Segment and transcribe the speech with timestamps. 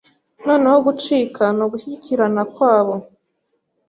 [0.45, 2.93] Noneho gucika ni ugushyigikirana kwabo